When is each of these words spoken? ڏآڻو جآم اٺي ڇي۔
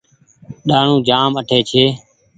ڏآڻو 0.67 0.95
جآم 1.07 1.31
اٺي 1.39 1.59
ڇي۔ 1.69 1.85